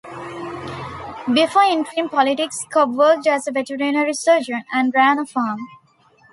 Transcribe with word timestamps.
Before 1.31 1.61
entering 1.61 2.09
politics 2.09 2.65
Cobb 2.71 2.95
worked 2.95 3.27
as 3.27 3.45
a 3.45 3.51
veterinary 3.51 4.15
surgeon 4.15 4.63
and 4.73 4.91
ran 4.95 5.19
a 5.19 5.27
farm. 5.27 5.59